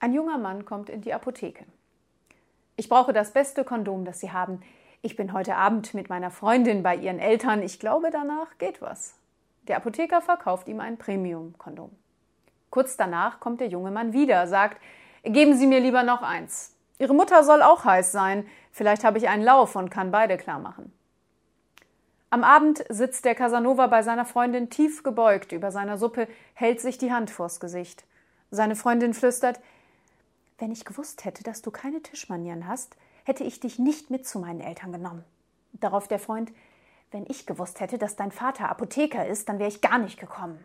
[0.00, 1.64] Ein junger Mann kommt in die Apotheke.
[2.76, 4.60] Ich brauche das beste Kondom, das Sie haben.
[5.02, 7.62] Ich bin heute Abend mit meiner Freundin bei ihren Eltern.
[7.62, 9.16] Ich glaube, danach geht was.
[9.66, 11.90] Der Apotheker verkauft ihm ein Premium-Kondom.
[12.70, 14.80] Kurz danach kommt der junge Mann wieder, sagt,
[15.24, 16.76] geben Sie mir lieber noch eins.
[16.98, 18.46] Ihre Mutter soll auch heiß sein.
[18.70, 20.92] Vielleicht habe ich einen Lauf und kann beide klar machen.
[22.30, 26.98] Am Abend sitzt der Casanova bei seiner Freundin tief gebeugt über seiner Suppe, hält sich
[26.98, 28.04] die Hand vors Gesicht.
[28.50, 29.60] Seine Freundin flüstert,
[30.58, 34.38] wenn ich gewusst hätte, dass du keine Tischmanieren hast, hätte ich dich nicht mit zu
[34.38, 35.24] meinen Eltern genommen.
[35.72, 36.52] Darauf der Freund,
[37.10, 40.64] wenn ich gewusst hätte, dass dein Vater Apotheker ist, dann wäre ich gar nicht gekommen.